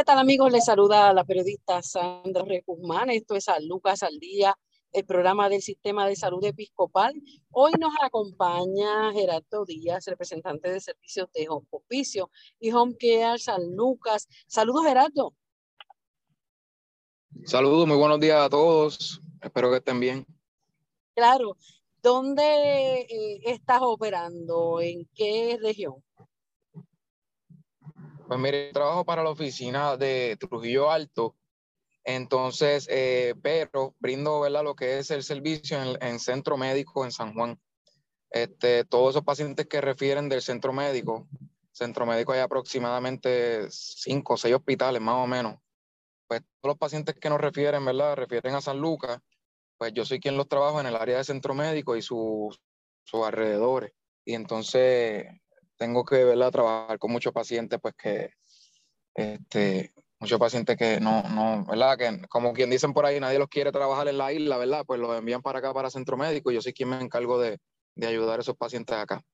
[0.00, 0.50] ¿Qué tal amigos?
[0.50, 3.10] Les saluda la periodista Sandra Guzmán.
[3.10, 4.56] Esto es San Lucas al Día,
[4.92, 7.12] el programa del Sistema de Salud Episcopal.
[7.50, 14.26] Hoy nos acompaña Gerardo Díaz, representante de servicios de Hospicio y Home Care San Lucas.
[14.46, 15.34] Saludos Gerardo.
[17.44, 19.20] Saludos, muy buenos días a todos.
[19.42, 20.24] Espero que estén bien.
[21.14, 21.58] Claro.
[22.02, 24.80] ¿Dónde eh, estás operando?
[24.80, 26.02] ¿En qué región?
[28.30, 31.34] Pues mire, trabajo para la oficina de Trujillo Alto,
[32.04, 34.62] entonces, eh, pero brindo ¿verdad?
[34.62, 37.60] lo que es el servicio en, centro médico en San Juan.
[38.30, 41.26] Este, todos esos pacientes que refieren del centro médico,
[41.72, 45.56] centro médico hay aproximadamente cinco o seis hospitales más o menos.
[46.28, 48.14] Pues todos los pacientes que nos refieren, ¿verdad?
[48.14, 49.18] Refieren a San Lucas,
[49.76, 52.60] pues yo soy quien los trabajo en el área de centro médico y sus,
[53.02, 53.90] sus alrededores.
[54.24, 55.26] Y entonces
[55.80, 56.52] tengo que ¿verdad?
[56.52, 58.34] trabajar con muchos pacientes, pues que,
[59.14, 61.96] este, muchos pacientes que no, no, ¿verdad?
[61.96, 64.84] Que como quien dicen por ahí, nadie los quiere trabajar en la isla, ¿verdad?
[64.86, 67.58] Pues los envían para acá, para centro médico, y yo soy quien me encargo de,
[67.94, 69.24] de ayudar a esos pacientes acá.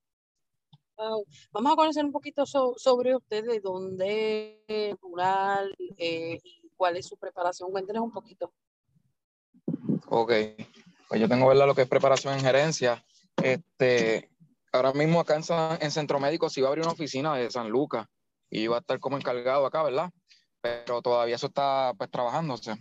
[1.50, 7.16] Vamos a conocer un poquito sobre usted, de dónde rural eh, y cuál es su
[7.16, 7.72] preparación.
[7.72, 8.53] Cuéntenos un poquito.
[10.06, 10.33] Ok,
[11.08, 11.66] pues yo tengo, ¿verdad?
[11.66, 13.05] Lo que es preparación en gerencia.
[13.42, 14.31] Este,
[14.77, 15.36] ahora mismo acá
[15.81, 18.06] en, Centro Médico se iba a abrir una oficina de San Lucas
[18.50, 20.10] y iba a estar como encargado acá, ¿verdad?
[20.60, 22.76] Pero todavía eso está pues trabajándose.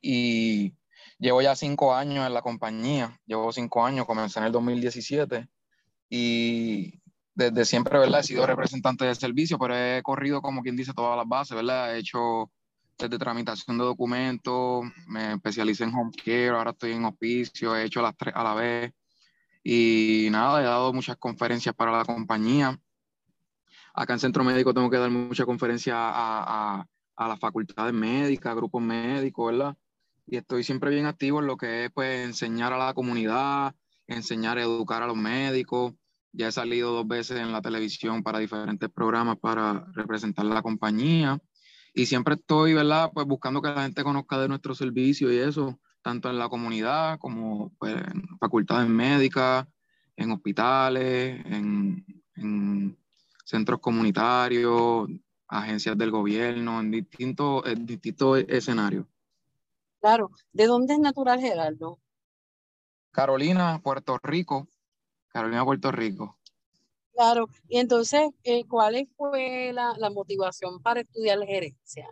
[0.00, 0.74] Y
[1.18, 5.48] llevo ya cinco años en la compañía, llevo cinco años, comencé en el 2017
[6.08, 7.00] y
[7.34, 8.20] desde siempre, ¿verdad?
[8.20, 11.94] He sido representante de servicio, pero he corrido, como quien dice, todas las bases, ¿verdad?
[11.94, 12.50] He hecho
[12.98, 18.02] desde tramitación de documentos, me especialicé en home care, ahora estoy en hospicio, he hecho
[18.02, 18.92] las tres a la vez,
[19.62, 22.80] y nada, he dado muchas conferencias para la compañía.
[23.94, 28.54] Acá en Centro Médico tengo que dar muchas conferencias a, a, a las facultades médicas,
[28.54, 29.76] grupos médicos, ¿verdad?
[30.26, 33.74] Y estoy siempre bien activo en lo que es pues enseñar a la comunidad,
[34.06, 35.94] enseñar a educar a los médicos.
[36.32, 41.38] Ya he salido dos veces en la televisión para diferentes programas para representar la compañía.
[41.92, 43.10] Y siempre estoy, ¿verdad?
[43.12, 47.18] Pues buscando que la gente conozca de nuestro servicio y eso tanto en la comunidad
[47.18, 49.66] como pues, en facultades médicas,
[50.16, 52.04] en hospitales, en,
[53.44, 55.08] centros comunitarios,
[55.48, 59.06] agencias del gobierno, en distintos, distintos escenarios.
[60.00, 61.98] Claro, ¿de dónde es natural Gerardo?
[63.10, 64.68] Carolina, Puerto Rico.
[65.28, 66.38] Carolina, Puerto Rico.
[67.12, 72.08] Claro, y entonces, eh, ¿cuál fue la, la motivación para estudiar gerencia?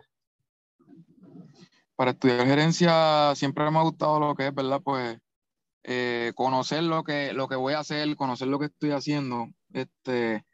[1.99, 4.79] Para estudiar gerencia siempre me ha gustado lo que es, ¿verdad?
[4.81, 5.19] Pues
[5.83, 10.45] eh, conocer lo que, lo que voy a hacer, conocer lo que estoy haciendo, este,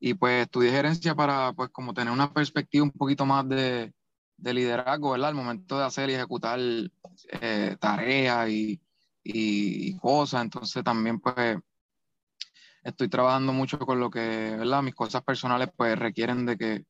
[0.00, 3.92] y pues estudié gerencia para, pues, como tener una perspectiva un poquito más de,
[4.38, 5.28] de liderazgo, ¿verdad?
[5.28, 8.80] Al momento de hacer y ejecutar eh, tareas y,
[9.22, 11.58] y, cosas, entonces también, pues,
[12.82, 14.82] estoy trabajando mucho con lo que, ¿verdad?
[14.82, 16.84] Mis cosas personales, pues, requieren de que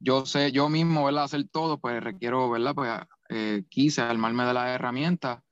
[0.00, 1.24] yo sé, yo mismo, ¿verdad?
[1.24, 2.74] Hacer todo, pues, requiero, ¿verdad?
[2.74, 2.90] Pues,
[3.28, 5.42] eh, quise armarme de las herramientas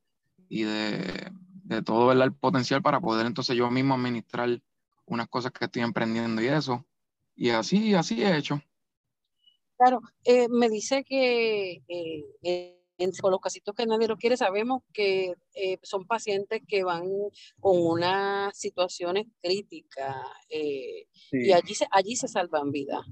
[0.49, 1.33] y de,
[1.65, 4.61] de todo el potencial para poder entonces yo mismo administrar
[5.07, 6.85] unas cosas que estoy emprendiendo y eso.
[7.35, 8.61] Y así, así he hecho.
[9.77, 15.33] Claro, eh, me dice que eh, en los casitos que nadie lo quiere, sabemos que
[15.83, 17.09] son pacientes que van
[17.59, 20.15] con unas situaciones críticas
[20.49, 23.05] y allí se, allí se salvan vidas.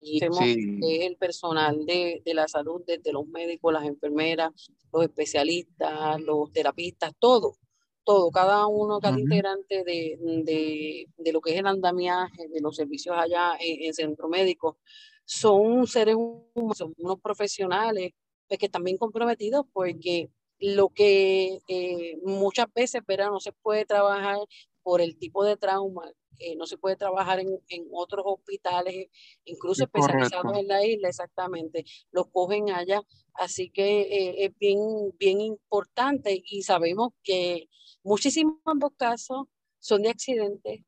[0.00, 4.52] Y vemos el personal de, de, la salud, desde los médicos, las enfermeras,
[4.92, 7.56] los especialistas, los terapistas, todo,
[8.04, 12.76] todo, cada uno, cada integrante de, de, de, lo que es el andamiaje, de los
[12.76, 14.78] servicios allá en, el centro médico,
[15.24, 18.12] son seres humanos, son unos profesionales
[18.46, 23.84] pues, que están bien comprometidos porque lo que eh, muchas veces pero no se puede
[23.84, 24.38] trabajar
[24.82, 29.08] por el tipo de trauma eh, no se puede trabajar en, otros hospitales,
[29.44, 33.02] incluso especializados en la isla, exactamente, los cogen allá.
[33.34, 34.78] Así que eh, es bien,
[35.18, 37.68] bien importante y sabemos que
[38.02, 38.58] muchísimos
[38.96, 39.46] casos
[39.78, 40.82] son de accidentes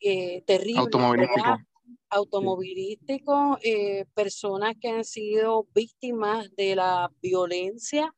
[0.00, 0.86] eh, terribles.
[2.14, 3.58] Automovilísticos.
[4.14, 8.14] personas que han sido víctimas de la violencia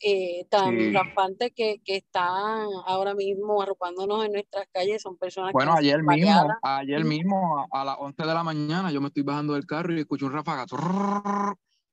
[0.00, 5.72] eh, tan rampantes que, que, están ahora mismo arropándonos en nuestras calles son personas bueno,
[5.72, 9.64] ayer mismo, ayer mismo a, las 11 de la mañana yo me estoy bajando del
[9.64, 10.76] carro y escucho un rafagazo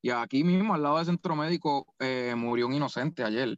[0.03, 3.57] y aquí mismo al lado del centro médico eh, murió un inocente ayer.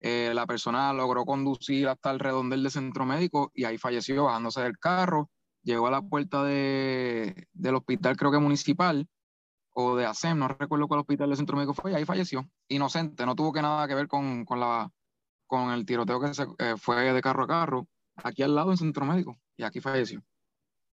[0.00, 4.62] Eh, la persona logró conducir hasta el redondel del centro médico y ahí falleció bajándose
[4.62, 5.30] del carro.
[5.62, 9.06] Llegó a la puerta de, del hospital, creo que municipal,
[9.74, 12.48] o de ASEM, no recuerdo cuál hospital del centro médico fue, y ahí falleció.
[12.68, 14.90] Inocente, no tuvo que nada que ver con, con la,
[15.46, 18.78] con el tiroteo que se, eh, fue de carro a carro, aquí al lado del
[18.78, 20.22] centro médico, y aquí falleció.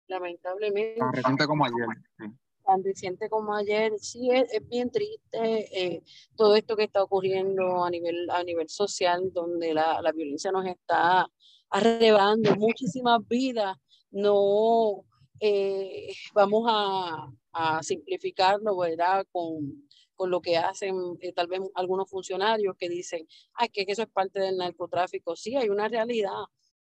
[0.08, 0.98] Lamentablemente.
[0.98, 2.32] Tan reciente como ayer.
[2.64, 6.02] Tan reciente como ayer, sí, es, bien triste eh,
[6.36, 10.66] todo esto que está ocurriendo a nivel, a nivel social, donde la, la violencia nos
[10.66, 11.28] está
[11.70, 13.76] arrebatando muchísimas vidas.
[14.10, 15.04] No
[15.40, 19.26] eh, vamos a, a simplificarlo, ¿verdad?
[19.30, 24.02] Con, con lo que hacen eh, tal vez algunos funcionarios que dicen, ay, que eso
[24.02, 25.36] es parte del narcotráfico.
[25.36, 26.44] Sí, hay una realidad,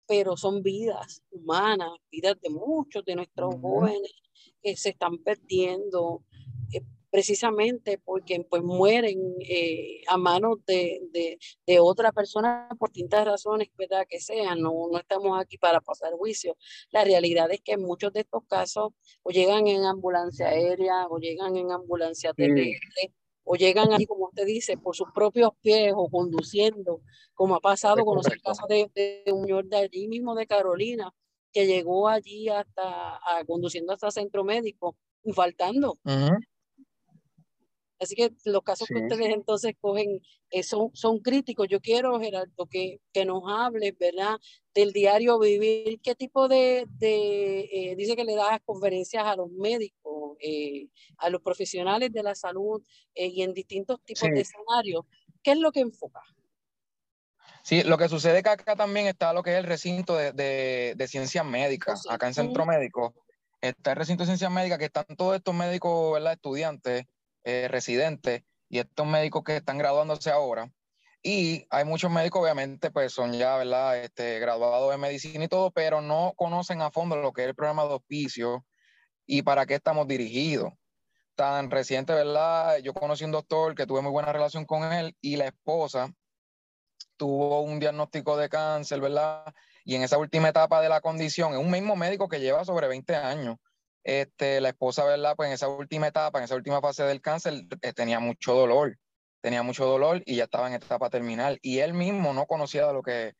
[0.06, 4.12] pero son vidas humanas, vidas de muchos de nuestros jóvenes
[4.62, 6.24] que se están perdiendo
[7.12, 13.68] precisamente porque pues mueren eh, a manos de, de, de, otra persona por distintas razones
[13.76, 14.06] ¿verdad?
[14.08, 16.56] que sean, no, no estamos aquí para pasar juicio.
[16.90, 21.54] La realidad es que muchos de estos casos o llegan en ambulancia aérea o llegan
[21.56, 23.12] en ambulancia terrestre.
[23.44, 27.02] O llegan ahí, como usted dice, por sus propios pies o conduciendo,
[27.34, 31.12] como ha pasado con los casos de, de un señor de allí mismo de Carolina,
[31.52, 34.96] que llegó allí hasta conduciendo hasta centro médico,
[35.34, 35.98] faltando.
[38.02, 40.20] Así que los casos que ustedes entonces cogen
[40.50, 41.68] eh, son, son críticos.
[41.70, 44.40] Yo quiero, Gerardo, que, que nos hable, ¿verdad?
[44.74, 46.00] Del diario vivir.
[46.02, 50.88] ¿Qué tipo de, de eh, dice que le das conferencias a los médicos, eh,
[51.18, 52.82] a los profesionales de la salud
[53.14, 55.04] y en distintos tipos de escenarios?
[55.40, 56.22] ¿Qué es lo que enfoca?
[57.62, 60.94] Sí, lo que sucede que acá también está lo que es el recinto de, de,
[60.96, 63.14] de ciencias médicas, acá en Centro Médico.
[63.60, 66.32] Está el recinto de ciencias médicas que están todos estos médicos, ¿verdad?
[66.32, 67.06] Estudiantes
[67.44, 70.70] eh, residentes y estos médicos que están graduándose ahora.
[71.22, 73.98] Y hay muchos médicos, obviamente, pues son ya, ¿verdad?
[73.98, 77.54] Este, graduados en medicina y todo, pero no conocen a fondo lo que es el
[77.54, 78.66] programa de hospicio
[79.26, 80.72] y para qué estamos dirigidos.
[81.36, 82.78] Tan reciente, ¿verdad?
[82.78, 86.12] Yo conocí un doctor que tuve muy buena relación con él y la esposa
[87.16, 89.44] tuvo un diagnóstico de cáncer, ¿verdad?
[89.84, 92.88] Y en esa última etapa de la condición, es un mismo médico que lleva sobre
[92.88, 93.58] 20 años
[94.04, 95.34] este, la esposa, ¿verdad?
[95.36, 98.98] Pues en esa última etapa, en esa última fase del cáncer, eh, tenía mucho dolor,
[99.40, 101.58] tenía mucho dolor y ya estaba en etapa terminal.
[101.62, 103.34] Y él mismo no conocía lo que,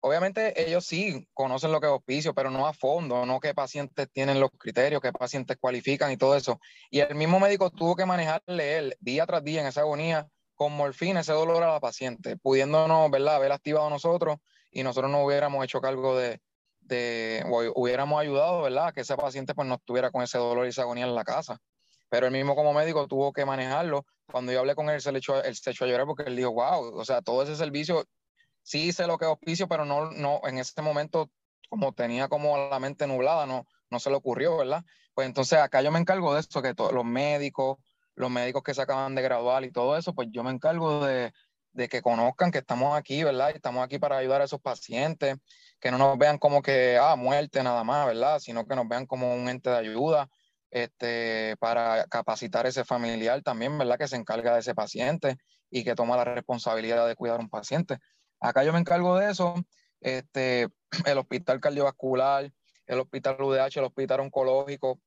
[0.00, 4.08] obviamente ellos sí conocen lo que es hospicio, pero no a fondo, no qué pacientes
[4.12, 6.60] tienen los criterios, qué pacientes cualifican y todo eso.
[6.90, 10.72] Y el mismo médico tuvo que manejarle él día tras día en esa agonía con
[10.72, 14.38] morfina ese dolor a la paciente, pudiéndonos, ¿verdad?, haber activado nosotros
[14.70, 16.40] y nosotros no hubiéramos hecho cargo de,
[16.84, 17.44] de,
[17.74, 18.92] hubiéramos ayudado, ¿verdad?
[18.92, 21.58] Que ese paciente pues no estuviera con ese dolor y esa agonía en la casa.
[22.08, 24.06] Pero él mismo como médico tuvo que manejarlo.
[24.30, 26.36] Cuando yo hablé con él, se le echó, él se echó a llorar porque él
[26.36, 28.04] dijo, wow, o sea, todo ese servicio,
[28.62, 31.30] sí hice lo que es hospicio, pero no, no, en ese momento,
[31.68, 34.84] como tenía como la mente nublada, no, no se le ocurrió, ¿verdad?
[35.14, 37.78] Pues entonces acá yo me encargo de eso, que todos los médicos,
[38.14, 41.32] los médicos que se acaban de graduar y todo eso, pues yo me encargo de,
[41.74, 43.50] de que conozcan que estamos aquí, ¿verdad?
[43.52, 45.36] Y estamos aquí para ayudar a esos pacientes,
[45.80, 48.38] que no nos vean como que, ah, muerte nada más, ¿verdad?
[48.38, 50.28] Sino que nos vean como un ente de ayuda,
[50.70, 53.98] este, para capacitar a ese familiar también, ¿verdad?
[53.98, 55.36] Que se encarga de ese paciente
[55.68, 57.98] y que toma la responsabilidad de cuidar a un paciente.
[58.40, 59.54] Acá yo me encargo de eso,
[60.00, 60.68] este,
[61.06, 62.52] el hospital cardiovascular,
[62.86, 65.00] el hospital UDH, el hospital oncológico,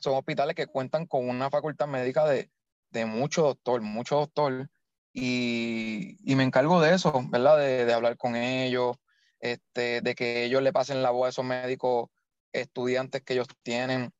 [0.00, 2.50] son hospitales que cuentan con una facultad médica de,
[2.90, 4.70] de mucho doctor, mucho doctor,
[5.12, 7.58] y, y, me encargo de eso, ¿verdad?
[7.58, 8.96] De, de hablar con ellos,
[9.40, 12.08] este, de que ellos le pasen la voz a esos médicos
[12.52, 14.12] estudiantes que ellos tienen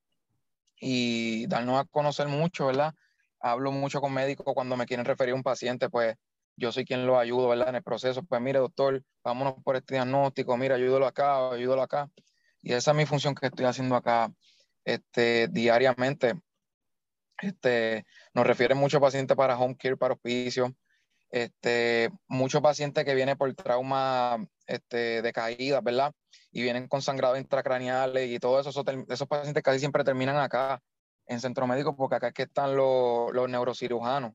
[0.77, 2.95] y darnos a conocer mucho, ¿verdad?
[3.41, 6.17] Hablo mucho con médicos cuando me quieren referir a un paciente, pues
[6.57, 7.69] yo soy quien lo ayudo, ¿verdad?
[7.69, 12.11] En el proceso, pues mire, doctor, vámonos por este diagnóstico, mira, ayúdalo acá, ayúdalo acá.
[12.63, 14.33] Y esa es mi función que estoy haciendo acá
[14.85, 16.35] este, diariamente.
[17.41, 18.05] Este,
[18.35, 20.75] nos refieren muchos pacientes para home care, para hospicio,
[21.31, 26.13] este, muchos pacientes que vienen por trauma este, de caídas, ¿verdad?
[26.53, 28.71] Y vienen con sangrado intracraneales y todo eso,
[29.09, 30.81] esos, pacientes casi siempre terminan acá
[31.27, 34.33] en centro médico porque acá es que están los, los neurocirujanos.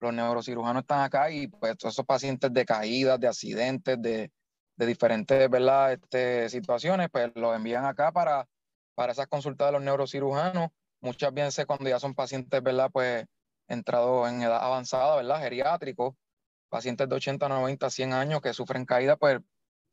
[0.00, 4.32] Los neurocirujanos están acá y pues esos pacientes de caídas, de accidentes, de,
[4.76, 5.92] de diferentes ¿verdad?
[5.92, 8.48] Este, situaciones, pues los envían acá para,
[8.94, 10.70] para esas consultas de los neurocirujanos.
[11.02, 12.90] Muchas veces cuando ya son pacientes, ¿verdad?
[12.90, 13.26] Pues
[13.68, 15.40] entrados en edad avanzada, ¿verdad?
[15.40, 16.14] Geriátricos,
[16.70, 19.40] pacientes de 80, 90, 100 años que sufren caída, pues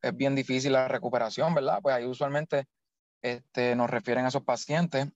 [0.02, 1.80] es bien difícil la recuperación, ¿verdad?
[1.82, 2.68] Pues ahí usualmente
[3.22, 5.10] este, nos refieren a esos pacientes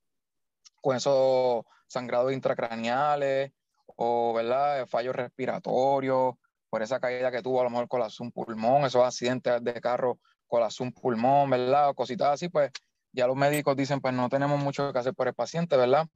[0.81, 3.51] con esos sangrados intracraneales
[3.95, 4.85] o, ¿verdad?
[4.87, 6.35] Fallos respiratorios,
[6.69, 10.19] por esa caída que tuvo, a lo mejor colapsó un pulmón, esos accidentes de carro
[10.47, 11.89] colapsó un pulmón, ¿verdad?
[11.89, 12.71] O cositas así, pues
[13.11, 16.07] ya los médicos dicen, pues no tenemos mucho que hacer por el paciente, ¿verdad?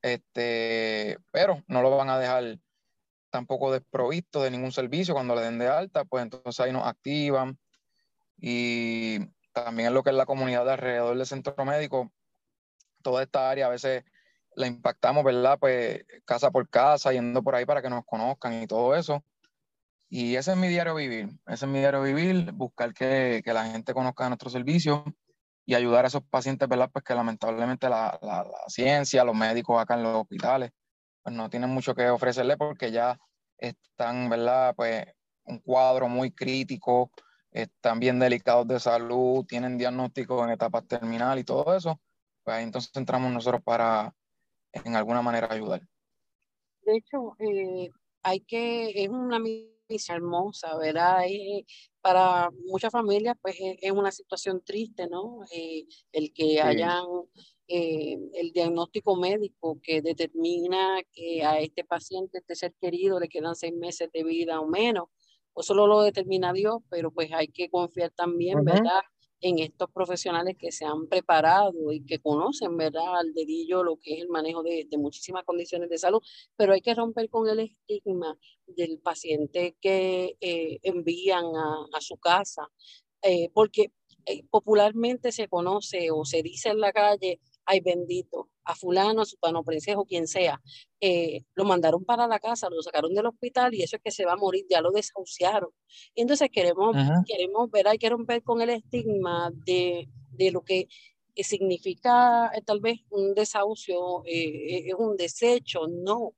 [0.00, 2.58] Este, pero no lo van a dejar
[3.38, 7.58] tampoco desprovisto de ningún servicio cuando le den de alta, pues entonces ahí nos activan,
[8.40, 9.18] y
[9.52, 12.12] también en lo que es la comunidad de alrededor del centro médico,
[13.02, 14.04] toda esta área a veces
[14.54, 15.58] la impactamos, ¿verdad?
[15.58, 19.24] Pues casa por casa, yendo por ahí para que nos conozcan y todo eso.
[20.08, 23.66] Y ese es mi diario vivir, ese es mi diario vivir, buscar que, que la
[23.66, 25.04] gente conozca nuestro servicio
[25.66, 26.90] y ayudar a esos pacientes, ¿verdad?
[26.90, 30.72] Pues que lamentablemente la, la, la, ciencia, los médicos acá en los hospitales,
[31.22, 33.18] pues no tienen mucho que ofrecerle porque ya
[33.58, 34.74] están, ¿verdad?
[34.76, 35.06] Pues
[35.44, 37.10] un cuadro muy crítico,
[37.50, 42.00] están bien delicados de salud, tienen diagnósticos en etapas terminal y todo eso,
[42.44, 44.14] pues entonces entramos nosotros para
[44.72, 45.82] en alguna manera ayudar.
[46.82, 47.90] De hecho, eh,
[48.22, 49.68] hay que, es una misión
[50.08, 51.22] hermosa, ¿verdad?
[52.00, 55.40] para muchas familias, pues es una situación triste, ¿no?
[55.50, 57.04] Eh, el que hayan
[57.70, 63.54] eh, el diagnóstico médico que determina que a este paciente, este ser querido, le quedan
[63.54, 65.08] seis meses de vida o menos,
[65.52, 69.02] o solo lo determina Dios, pero pues hay que confiar también, ¿verdad?
[69.42, 73.18] En estos profesionales que se han preparado y que conocen, ¿verdad?
[73.18, 76.22] Al dedillo lo que es el manejo de, de muchísimas condiciones de salud,
[76.56, 82.16] pero hay que romper con el estigma del paciente que eh, envían a, a, su
[82.16, 82.66] casa,
[83.20, 83.92] eh, porque
[84.50, 89.36] popularmente se conoce o se dice en la calle, ay bendito, a fulano, a su
[89.36, 90.60] pano princejo, quien sea,
[91.00, 94.24] eh, lo mandaron para la casa, lo sacaron del hospital y eso es que se
[94.24, 95.70] va a morir, ya lo desahuciaron.
[96.14, 96.96] entonces queremos,
[97.26, 100.88] queremos ver, hay que romper con el estigma de, de lo que
[101.36, 106.34] significa eh, tal vez un desahucio, eh, es un desecho, no,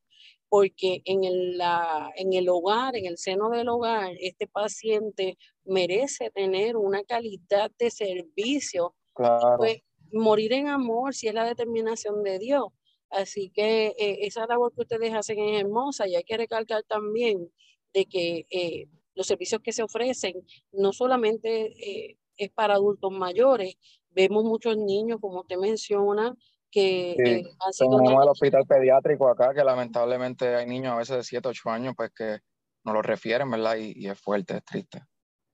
[0.48, 6.30] porque en el, la, en el hogar, en el seno del hogar, este paciente merece
[6.30, 8.96] tener una calidad de servicio.
[9.14, 9.58] Claro.
[9.58, 9.80] Pues,
[10.12, 12.64] morir en amor si es la determinación de Dios.
[13.10, 17.50] Así que eh, esa labor que ustedes hacen es hermosa y hay que recalcar también
[17.92, 20.34] de que eh, los servicios que se ofrecen
[20.72, 23.74] no solamente eh, es para adultos mayores,
[24.10, 26.34] vemos muchos niños, como usted menciona,
[26.70, 27.56] que sí.
[27.58, 27.98] han sido...
[27.98, 31.94] Tenemos el hospital pediátrico acá, que lamentablemente hay niños a veces de 7, 8 años,
[31.96, 32.38] pues que
[32.84, 33.76] nos lo refieren, ¿verdad?
[33.76, 35.02] Y, y es fuerte, es triste.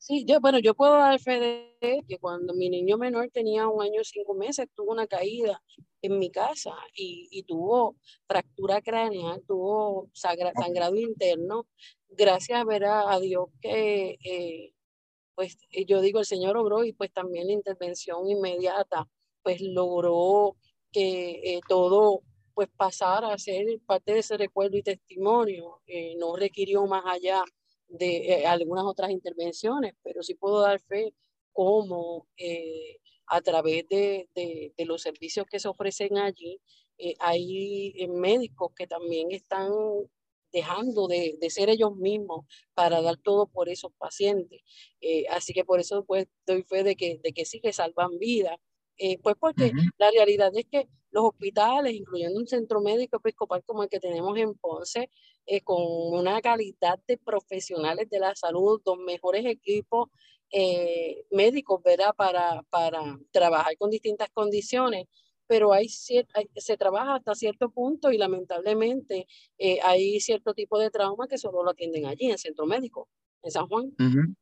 [0.07, 1.41] Sí, yo, bueno, yo puedo dar fe
[1.81, 5.61] de que cuando mi niño menor tenía un año y cinco meses, tuvo una caída
[6.01, 7.97] en mi casa y, y tuvo
[8.29, 11.67] fractura craneal, tuvo sangrado interno.
[12.09, 14.73] Gracias a, a Dios que, eh,
[15.35, 15.57] pues
[15.89, 19.09] yo digo, el Señor obró y pues también la intervención inmediata,
[19.43, 20.57] pues logró
[20.93, 22.23] que eh, todo
[22.55, 25.81] pues pasara a ser parte de ese recuerdo y testimonio.
[25.89, 27.43] Eh, no requirió más allá
[27.89, 31.15] de eh, algunas otras intervenciones, pero sí puedo dar fe
[31.57, 36.61] cómo eh, a través de, de, de, los servicios que se ofrecen allí,
[36.99, 39.73] eh, hay eh, médicos que también están
[40.53, 44.61] dejando de, de, ser ellos mismos para dar todo por esos pacientes.
[45.31, 48.57] Así que por eso pues doy fe de que, de que sí que salvan vidas.
[49.23, 49.91] Pues porque uh -huh.
[49.99, 54.37] la realidad es que los hospitales, incluyendo un centro médico episcopal como el que tenemos
[54.39, 55.11] en Ponce,
[55.47, 60.09] eh, con una calidad de profesionales de la salud, los mejores equipos
[60.51, 62.15] eh, médicos, ¿verdad?
[62.17, 65.07] Para, para trabajar con distintas condiciones,
[65.47, 65.89] pero hay,
[66.35, 69.27] hay, se trabaja hasta cierto punto y lamentablemente
[69.59, 73.09] eh, hay cierto tipo de trauma que solo lo atienden allí, en el centro médico,
[73.43, 73.87] en San Juan.
[73.99, 74.37] Uh -huh.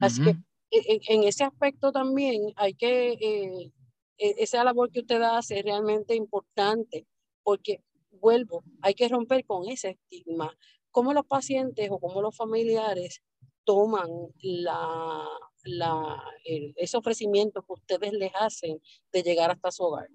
[0.00, 0.32] Así uh -huh.
[0.32, 3.72] que en, ese aspecto también hay que, eh,
[4.18, 7.06] e, esa labor que usted hace es realmente importante,
[7.42, 10.56] porque vuelvo, hay que romper con ese estigma.
[10.90, 13.22] ¿Cómo los pacientes o cómo los familiares
[13.64, 14.08] toman
[14.40, 15.26] la,
[15.64, 18.80] la, el, ese ofrecimiento que ustedes les hacen
[19.12, 20.08] de llegar hasta su hogar?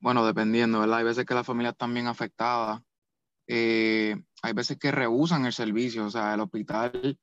[0.00, 0.98] Bueno, dependiendo, ¿verdad?
[0.98, 2.84] Hay veces que la familia está bien afectada
[3.48, 7.18] eh, hay veces que rehusan el servicio, o sea, el hospital,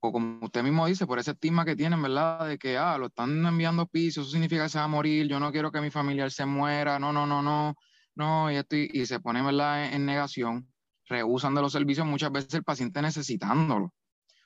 [0.00, 2.48] como usted mismo dice, por ese estigma que tienen, ¿verdad?
[2.48, 5.38] De que, ah, lo están enviando pisos, eso significa que se va a morir, yo
[5.38, 7.76] no quiero que mi familiar se muera, no, no, no, no,
[8.14, 10.68] no, y, esto, y, se pone, ¿verdad?, en, negación,
[11.06, 13.92] rehusan de los servicios, muchas veces el paciente necesitándolo.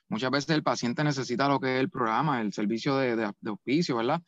[0.07, 3.51] Muchas veces el paciente necesita lo que es el programa, el servicio de, de, de
[3.51, 4.21] hospicio, ¿verdad?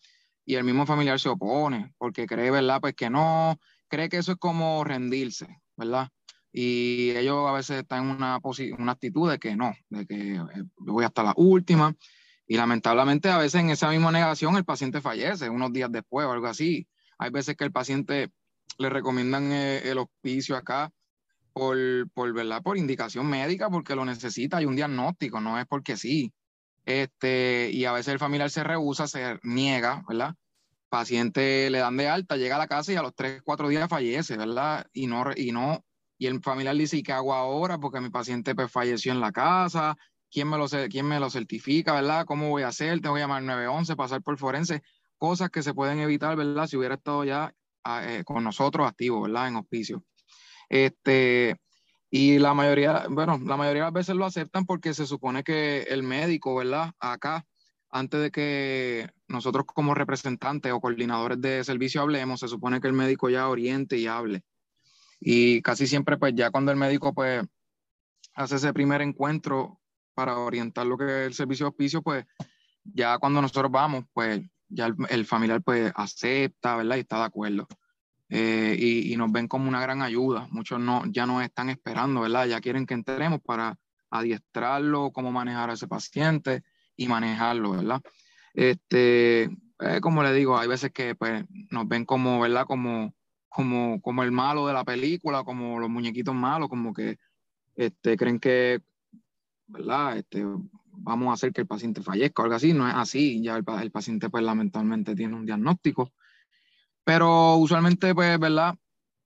[0.46, 2.80] Y el mismo familiar se opone porque cree, ¿verdad?
[2.82, 6.10] Pues que no, cree que eso es como rendirse, ¿verdad?
[6.52, 8.40] Y ellos a veces están en una,
[8.78, 11.96] una actitud de que no, de que eh, voy hasta la última.
[12.48, 16.32] Y lamentablemente a veces en esa misma negación el paciente fallece unos días después o
[16.32, 16.88] algo así.
[17.20, 18.32] Hay veces que el paciente
[18.78, 20.92] le recomiendan eh, el hospicio acá
[21.54, 21.78] por,
[22.14, 22.62] por, ¿verdad?
[22.62, 26.34] por indicación médica porque lo necesita, hay un diagnóstico, no es porque sí.
[26.86, 30.36] Este, y a veces el familiar se rehúsa, se niega, ¿verdad?
[30.90, 33.90] paciente le dan de alta, llega a la casa y a los 3, 4 días
[33.90, 34.86] fallece, ¿verdad?
[34.94, 35.84] Y no, y no,
[36.18, 37.78] y el familiar dice, ¿y qué hago ahora?
[37.78, 39.96] Porque mi paciente pues, falleció en la casa,
[40.32, 42.26] ¿quién me, lo, ¿quién me lo certifica, ¿verdad?
[42.26, 43.00] ¿Cómo voy a hacer?
[43.02, 44.82] Tengo que llamar 911, pasar por forense,
[45.18, 46.68] cosas que se pueden evitar, ¿verdad?
[46.68, 49.48] Si hubiera estado ya ah, eh, con nosotros activo, ¿verdad?
[49.48, 50.04] En hospicio.
[50.70, 51.56] Este,
[52.10, 55.84] y la mayoría, bueno, la mayoría de las veces lo aceptan porque se supone que
[55.84, 56.92] el médico, ¿verdad?
[57.00, 57.46] Acá
[57.90, 62.94] antes de que nosotros como representantes o coordinadores de servicio hablemos, se supone que el
[62.94, 64.44] médico ya oriente y hable.
[65.20, 67.44] Y casi siempre, pues ya cuando el médico pues
[68.34, 69.80] hace ese primer encuentro
[70.14, 72.26] para orientar lo que es el servicio de hospicio, pues
[72.84, 76.98] ya cuando nosotros vamos, pues ya el, familiar pues acepta, ¿verdad?
[76.98, 77.68] Y está de acuerdo.
[78.30, 80.48] Eh, y, y, nos ven como una gran ayuda.
[80.52, 82.46] Muchos no, ya nos están esperando, ¿verdad?
[82.46, 83.78] Ya quieren que entremos para
[84.10, 86.64] adiestrarlo, cómo manejar a ese paciente
[86.96, 88.02] y manejarlo, ¿verdad?
[88.54, 92.66] Este, eh, como le digo, hay veces que pues, nos ven como, ¿verdad?
[92.66, 93.14] Como,
[93.58, 97.18] como, como el malo de la película, como los muñequitos malos, como que
[97.76, 98.84] este, creen que,
[99.66, 100.18] ¿verdad?
[100.18, 100.46] Este,
[100.92, 102.74] vamos a hacer que el paciente fallezca o algo así.
[102.74, 106.14] No es así, ya el, el paciente pues lamentablemente tiene un diagnóstico.
[107.04, 108.76] Pero usualmente, pues, ¿verdad?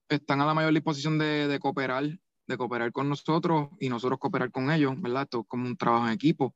[0.07, 2.05] Están a la mayor disposición de, de cooperar,
[2.47, 5.23] de cooperar con nosotros y nosotros cooperar con ellos, ¿verdad?
[5.23, 6.55] Esto es como un trabajo en equipo.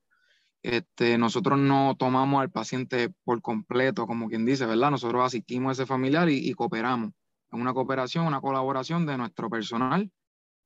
[0.63, 4.91] Este, nosotros no tomamos al paciente por completo, como quien dice, ¿verdad?
[4.91, 7.11] Nosotros asistimos a ese familiar y, cooperamos.
[7.51, 10.11] Una cooperación, una colaboración de nuestro personal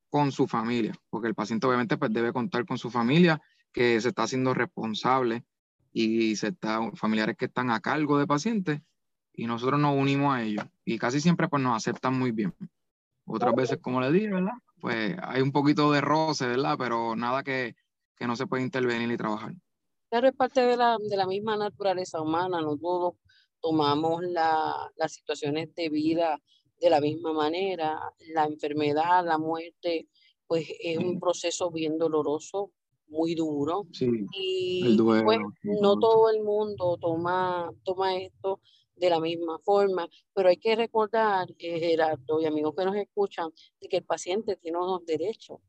[0.10, 4.10] con su familia, porque el paciente obviamente pues, debe contar con su familia, que se
[4.10, 5.46] está haciendo responsable
[5.92, 8.82] y se está, familiares que están a cargo de pacientes
[9.34, 12.54] y nosotros nos unimos a ellos y casi siempre pues nos aceptan muy bien.
[13.26, 14.54] Otras veces, como le dije, ¿verdad?
[14.82, 16.76] Pues hay un poquito de roce, ¿verdad?
[16.80, 17.76] Pero nada que,
[18.16, 19.54] que no se puede intervenir y trabajar.
[20.10, 23.14] Claro, es parte de la, de la misma naturaleza humana, no todos
[23.62, 26.42] tomamos la, las situaciones de vida
[26.80, 28.00] de la misma manera,
[28.34, 30.08] la enfermedad, la muerte,
[30.48, 32.72] pues es un proceso bien doloroso,
[33.08, 33.88] muy duro.
[34.34, 38.62] y pues, no todo el mundo toma, toma esto
[38.96, 43.52] de la misma forma, pero hay que recordar, eh, Gerardo y amigos que nos escuchan,
[43.80, 45.60] de que el paciente tiene unos derechos.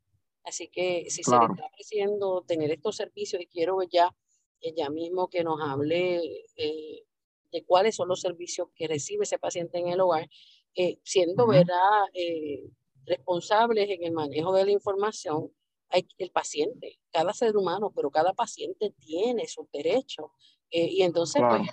[0.43, 4.15] Así que si se le está ofreciendo tener estos servicios y quiero ya
[4.61, 7.05] ella mismo que nos hable eh,
[7.53, 10.29] de cuáles son los servicios que recibe ese paciente en el hogar,
[10.75, 12.65] eh, siendo verdad eh,
[13.05, 15.53] responsables en el manejo de la información,
[15.89, 20.27] hay el paciente, cada ser humano, pero cada paciente tiene sus derechos.
[20.71, 21.69] y entonces, pues,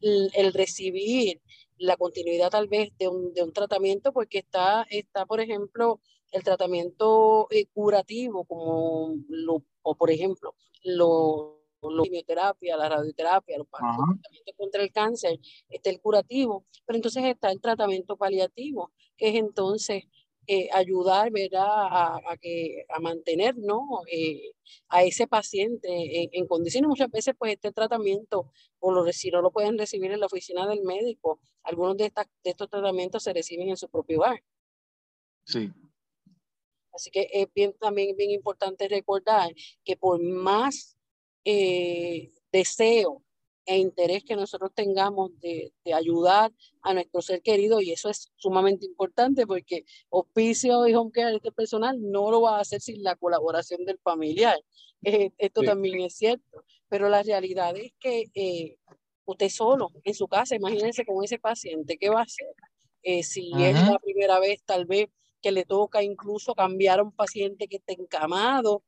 [0.00, 1.40] el, el, recibir
[1.76, 6.00] la continuidad tal vez de un, de un tratamiento, porque está, está, por ejemplo,
[6.30, 14.54] el tratamiento curativo, como lo, o por ejemplo, lo la quimioterapia, la radioterapia, los tratamientos
[14.56, 15.38] contra el cáncer,
[15.68, 20.04] está el curativo, pero entonces está el tratamiento paliativo, que es entonces
[20.46, 21.64] eh, ayudar ¿verdad?
[21.64, 24.02] A, a, que, a mantener ¿no?
[24.10, 24.52] Eh,
[24.88, 25.88] a ese paciente
[26.36, 26.88] en, condiciones.
[26.88, 30.66] Muchas veces pues este tratamiento, o lo, si no lo pueden recibir en la oficina
[30.66, 34.42] del médico, algunos de, estas, de estos tratamientos se reciben en su propio hogar.
[35.44, 35.70] Sí.
[36.92, 39.52] Así que es bien, también bien importante recordar
[39.84, 40.96] que por más
[41.44, 43.22] eh, deseo
[43.66, 48.32] e interés que nosotros tengamos de, de, ayudar a nuestro ser querido y eso es
[48.36, 53.02] sumamente importante porque hospicio y home care este personal no lo va a hacer sin
[53.02, 54.58] la colaboración del familiar.
[55.02, 58.76] Eh, esto también es cierto, pero la realidad es que eh,
[59.24, 62.48] usted solo en su casa, imagínense con ese paciente, ¿qué va a hacer?
[63.22, 65.08] si es la primera vez tal vez
[65.40, 68.82] que le toca incluso cambiar a un paciente que esté encamado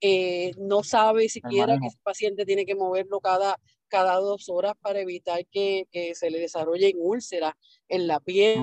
[0.00, 5.00] eh, no sabe siquiera que ese paciente tiene que moverlo cada, cada dos horas para
[5.00, 7.54] evitar que, que se le desarrollen úlceras
[7.88, 8.60] en la piel.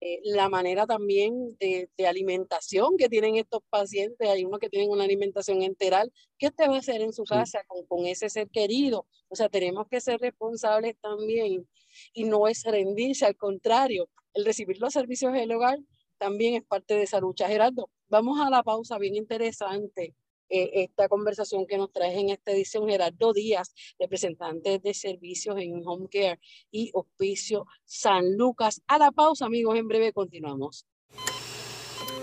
[0.00, 4.28] eh, la manera también de, alimentación que tienen estos pacientes.
[4.28, 6.12] Hay unos que tienen una alimentación enteral.
[6.38, 9.06] ¿Qué usted va a hacer en su casa con, con, ese ser querido?
[9.28, 11.66] O sea, tenemos que ser responsables también
[12.12, 15.78] y no es rendirse, al contrario, el recibir los servicios del hogar
[16.18, 17.48] también es parte de esa lucha.
[17.48, 20.14] Gerardo, vamos a la pausa bien interesante.
[20.56, 25.82] Eh, esta conversación que nos trae en esta edición Gerardo Díaz, representante de servicios en
[25.84, 26.38] Home Care
[26.70, 28.80] y Hospicio San Lucas.
[28.86, 30.86] A la pausa, amigos, en breve continuamos.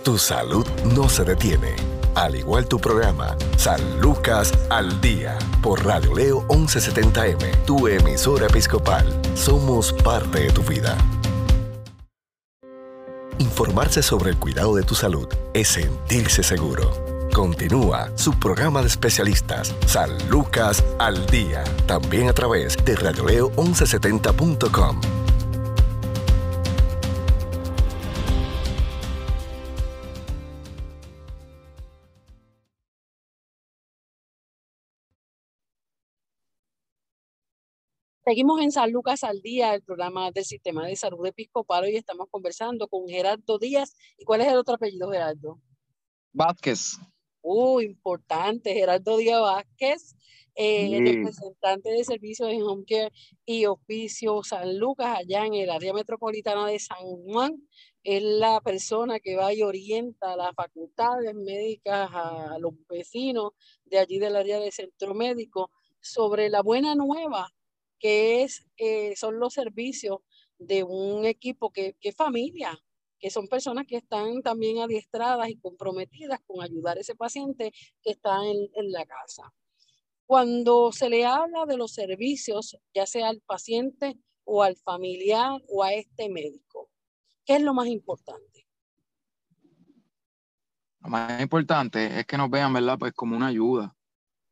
[0.05, 0.65] Tu salud
[0.95, 1.75] no se detiene.
[2.15, 9.05] Al igual tu programa, San Lucas al Día, por Radio Leo 1170M, tu emisora episcopal.
[9.35, 10.97] Somos parte de tu vida.
[13.39, 17.10] Informarse sobre el cuidado de tu salud es sentirse seguro.
[17.41, 25.01] Continúa su programa de especialistas San Lucas al Día, también a través de radioleo1170.com.
[38.23, 42.27] Seguimos en San Lucas al Día, el programa del Sistema de Salud Episcopal, y estamos
[42.29, 43.95] conversando con Gerardo Díaz.
[44.19, 45.59] ¿Y cuál es el otro apellido, Gerardo?
[46.33, 46.99] Vázquez.
[47.41, 50.15] Uh, importante, Gerardo Díaz Vázquez,
[50.55, 53.11] eh, representante de servicios en Home Care
[53.45, 57.67] y Oficio San Lucas, allá en el área metropolitana de San Juan.
[58.03, 63.51] Es la persona que va y orienta a las facultades médicas, a los vecinos
[63.85, 67.47] de allí del área de centro médico, sobre la buena nueva
[68.01, 70.19] que es, eh, son los servicios
[70.57, 72.77] de un equipo que, que es familia,
[73.21, 78.11] que son personas que están también adiestradas y comprometidas con ayudar a ese paciente que
[78.11, 79.53] está en, en la casa.
[80.25, 85.83] Cuando se le habla de los servicios, ya sea al paciente o al familiar o
[85.83, 86.89] a este médico,
[87.45, 88.67] ¿qué es lo más importante?
[91.01, 92.97] Lo más importante es que nos vean, ¿verdad?
[92.97, 93.95] Pues como una ayuda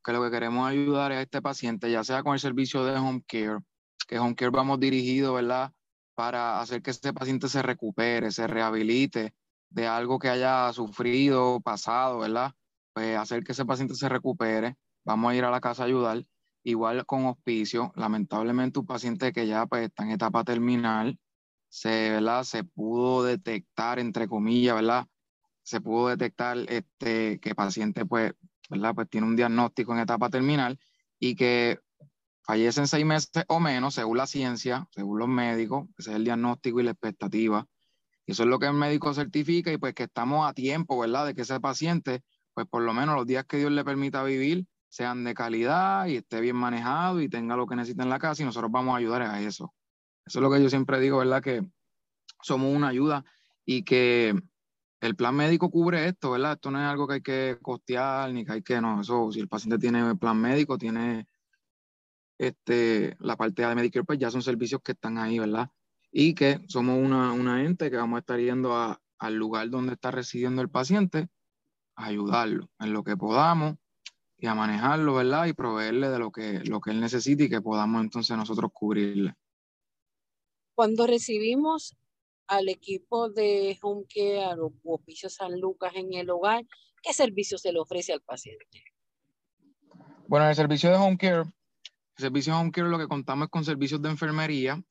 [0.04, 3.24] que lo que queremos ayudar a este paciente, ya sea con el servicio de home
[3.28, 3.60] care,
[4.08, 5.72] que home care vamos dirigido, ¿verdad?
[6.20, 9.34] Para hacer que este paciente se recupere, se rehabilite
[9.70, 12.52] de algo que haya sufrido, pasado, ¿verdad?
[12.92, 14.76] Pues hacer que ese paciente se recupere.
[15.06, 16.26] Vamos a ir a la casa a ayudar.
[16.62, 21.18] Igual con hospicio, lamentablemente un paciente que ya pues, está en etapa terminal,
[21.70, 22.44] se, ¿verdad?
[22.44, 25.08] se pudo detectar, entre comillas, ¿verdad?
[25.64, 28.34] Se pudo detectar este, que paciente pues
[28.70, 28.94] ¿verdad?
[28.94, 30.78] Pues tiene un diagnóstico en etapa terminal
[31.18, 31.80] y que
[32.50, 36.24] fallece en seis meses o menos, según la ciencia, según los médicos, ese es el
[36.24, 37.68] diagnóstico y la expectativa.
[38.26, 41.28] Y eso es lo que el médico certifica y pues que estamos a tiempo, ¿verdad?
[41.28, 42.24] De que ese paciente,
[42.56, 46.16] pues por lo menos los días que Dios le permita vivir, sean de calidad y
[46.16, 48.98] esté bien manejado y tenga lo que necesita en la casa y nosotros vamos a
[48.98, 49.76] ayudar a eso.
[50.26, 51.44] Eso es lo que yo siempre digo, ¿verdad?
[51.44, 51.64] Que
[52.42, 53.24] somos una ayuda
[53.64, 54.34] y que
[55.02, 56.54] el plan médico cubre esto, ¿verdad?
[56.54, 59.40] Esto no es algo que hay que costear ni que hay que, no, eso, si
[59.40, 61.28] el paciente tiene plan médico, tiene
[62.40, 65.70] este, la parte de Medicare, pues ya son servicios que están ahí, ¿verdad?
[66.12, 70.10] Y que somos una, una ente que vamos a estar yendo al lugar donde está
[70.10, 71.28] residiendo el paciente,
[71.96, 73.76] a ayudarlo en lo que podamos
[74.38, 75.48] y a manejarlo, ¿verdad?
[75.48, 79.36] Y proveerle de lo que, lo que él necesite y que podamos entonces nosotros cubrirle.
[80.74, 81.98] Cuando recibimos
[82.48, 86.66] al equipo de Home Care o Oficio San Lucas en el hogar,
[87.04, 88.86] ¿qué servicio se le ofrece al paciente?
[90.28, 91.44] Bueno, el servicio de Home Care,
[92.20, 94.84] el servicio de Home Care lo que contamos con servicios de enfermería.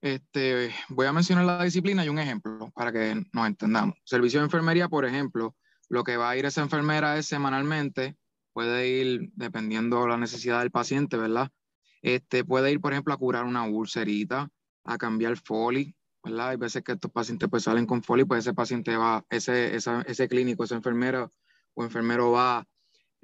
[0.00, 3.96] Este, voy a mencionar la disciplina y un ejemplo para que nos entendamos.
[4.04, 5.54] Servicio de enfermería, por ejemplo,
[5.90, 8.16] lo que va a ir esa enfermera es semanalmente,
[8.54, 11.50] puede ir dependiendo de la necesidad del paciente, ¿verdad?
[12.00, 14.48] Este, puede ir, por ejemplo, a curar una ulcerita,
[14.84, 16.48] a cambiar foli, ¿verdad?
[16.48, 20.28] Hay veces que estos pacientes pues salen con folio, pues ese paciente va, ese, ese
[20.28, 21.30] clínico, ese enfermero
[21.74, 22.66] o enfermero va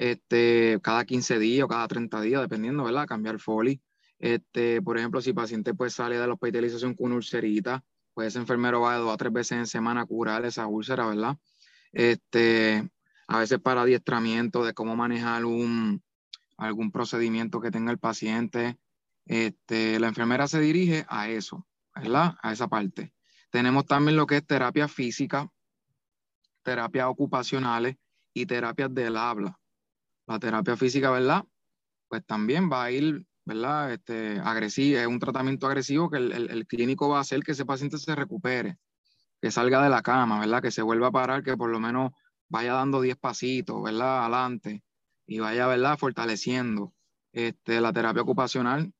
[0.01, 3.07] este, cada 15 días o cada 30 días, dependiendo, ¿verdad?
[3.07, 3.79] cambiar folio.
[4.19, 7.85] Este, por ejemplo, si el paciente pues sale de la hospitalización con ulcerita,
[8.15, 11.07] pues ese enfermero va de dos a tres veces en semana a curar esa úlcera,
[11.07, 11.37] ¿verdad?
[11.93, 12.89] Este,
[13.29, 16.03] a veces para adiestramiento de cómo manejar un,
[16.57, 18.79] algún procedimiento que tenga el paciente.
[19.27, 22.37] Este, la enfermera se dirige a eso, ¿verdad?
[22.43, 23.13] A esa parte.
[23.51, 25.53] Tenemos también lo que es terapia física,
[26.63, 27.97] terapias ocupacionales
[28.33, 29.60] y terapias del habla.
[30.31, 31.45] La terapia física, ¿verdad?
[32.09, 33.93] Pues también va a ir, ¿verdad?
[33.93, 37.99] Este, agresivo, es un tratamiento agresivo que el, clínico va a hacer que ese paciente
[37.99, 38.79] se recupere,
[39.43, 40.62] que salga de la cama, ¿verdad?
[40.62, 42.12] Que se vuelva a parar, que por lo menos
[42.49, 44.21] vaya dando 10 pasitos, ¿verdad?
[44.21, 44.85] Adelante
[45.27, 45.99] y vaya, ¿verdad?
[45.99, 46.95] Fortaleciendo.
[47.33, 48.93] Este, la terapia ocupacional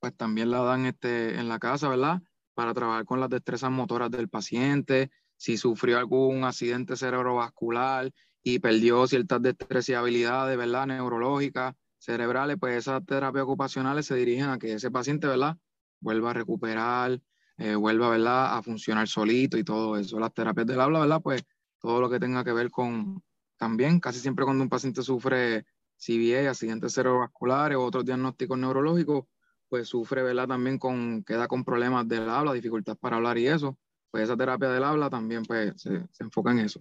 [0.00, 2.22] pues también la dan este, en la casa, ¿verdad?
[2.54, 8.12] para trabajar con las destrezas motoras del paciente, si sufrió algún accidente cerebrovascular
[8.54, 10.86] y perdió ciertas destrezas y habilidades, ¿verdad?
[10.86, 15.58] Neurológicas, cerebrales, pues esas terapias ocupacionales se dirigen a que ese paciente, ¿verdad?
[16.00, 17.20] Vuelva a recuperar,
[17.58, 18.56] eh, vuelva, ¿verdad?
[18.56, 20.18] A funcionar solito y todo eso.
[20.18, 21.20] Las terapias del habla, ¿verdad?
[21.20, 21.42] Pues
[21.78, 23.22] todo lo que tenga que ver con,
[23.58, 25.66] también, casi siempre cuando un paciente sufre
[25.98, 29.26] CVA, accidentes cerebrovasculares o otros diagnósticos neurológicos,
[29.68, 30.48] pues sufre, ¿verdad?
[30.48, 33.76] También con, queda con problemas del habla, dificultad para hablar y eso.
[34.10, 36.80] Pues esa terapia del habla también, pues, se, se enfoca en eso.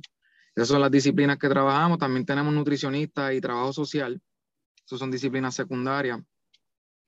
[0.58, 2.00] Esas son las disciplinas que trabajamos.
[2.00, 4.20] También tenemos nutricionista y trabajo social.
[4.84, 6.20] Esas son disciplinas secundarias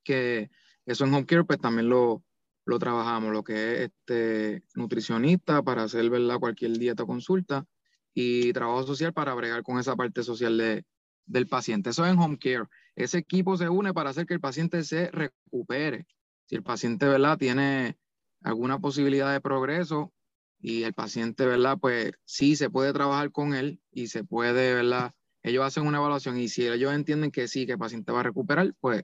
[0.03, 0.51] que
[0.85, 2.23] eso en home care pues también lo,
[2.65, 6.38] lo trabajamos, lo que es este, nutricionista para hacer ¿verdad?
[6.38, 7.65] cualquier dieta o consulta
[8.13, 10.85] y trabajo social para bregar con esa parte social de,
[11.25, 11.89] del paciente.
[11.89, 12.65] Eso es en home care.
[12.95, 16.05] Ese equipo se une para hacer que el paciente se recupere.
[16.45, 17.39] Si el paciente ¿verdad?
[17.39, 17.97] tiene
[18.43, 20.13] alguna posibilidad de progreso,
[20.59, 21.77] y el paciente, ¿verdad?
[21.79, 25.13] Pues sí se puede trabajar con él y se puede, ¿verdad?
[25.41, 28.23] Ellos hacen una evaluación y si ellos entienden que sí, que el paciente va a
[28.23, 29.03] recuperar, pues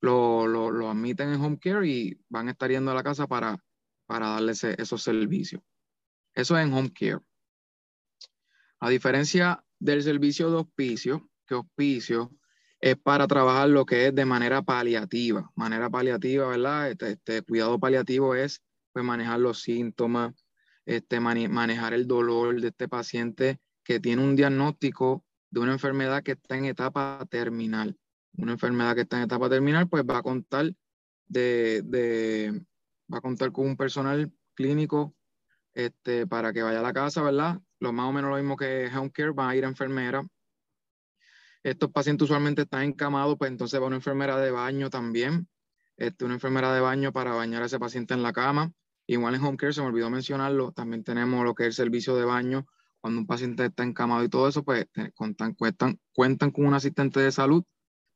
[0.00, 3.26] lo, lo, lo admiten en home care y van a estar yendo a la casa
[3.26, 3.62] para,
[4.06, 5.62] para darle esos servicios.
[6.34, 7.20] Eso es en home care.
[8.80, 12.30] A diferencia del servicio de hospicio, que hospicio
[12.80, 15.50] es para trabajar lo que es de manera paliativa.
[15.54, 16.90] Manera paliativa, ¿verdad?
[16.90, 20.34] Este, este cuidado paliativo es pues, manejar los síntomas,
[20.90, 26.32] este, manejar el dolor de este paciente que tiene un diagnóstico de una enfermedad que
[26.32, 27.96] está en etapa terminal.
[28.36, 30.72] Una enfermedad que está en etapa terminal, pues va a contar
[31.28, 32.60] de,
[33.12, 35.14] va a contar con un personal clínico
[35.74, 37.60] este, para que vaya a la casa, ¿verdad?
[37.78, 40.26] Lo más o menos lo mismo que home care, va a ir a enfermera.
[41.62, 45.48] Estos pacientes usualmente están encamados, pues entonces va una enfermera de baño también,
[45.96, 48.72] este, una enfermera de baño para bañar a ese paciente en la cama.
[49.06, 52.16] Igual en home care, se me olvidó mencionarlo, también tenemos lo que es el servicio
[52.16, 52.66] de baño.
[53.00, 57.32] Cuando un paciente está encamado y todo eso, pues cuentan, cuentan con un asistente de
[57.32, 57.64] salud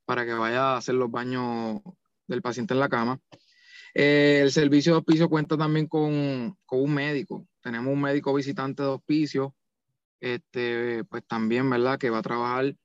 [0.05, 1.81] para que vaya a hacer los baños
[2.27, 3.21] del paciente en la cama.
[3.95, 7.47] Eh, el servicio de hospicio cuenta también con, con, un médico.
[7.61, 9.55] Tenemos un médico visitante de hospicio,
[10.21, 11.99] este, pues también, ¿verdad?
[11.99, 12.77] Que va a trabajar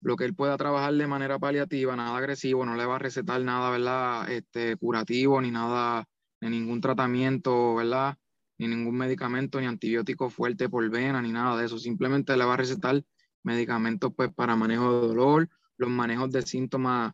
[0.00, 3.40] lo que él pueda trabajar de manera paliativa, nada agresivo, no le va a recetar
[3.42, 4.30] nada, ¿verdad?
[4.30, 6.06] Este, curativo ni nada
[6.40, 8.18] ni ningún tratamiento, ¿verdad?
[8.58, 11.78] Ni ningún medicamento, ni antibiótico fuerte por vena, ni nada de eso.
[11.78, 13.02] Simplemente le va a recetar
[13.42, 17.12] medicamentos pues, para manejo de dolor, los manejos de síntomas,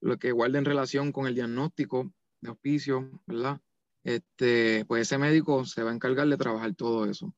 [0.00, 3.60] lo que guarden relación con el diagnóstico de hospicio, ¿verdad?
[4.04, 7.34] Este, pues ese médico se va a encargar de trabajar todo eso.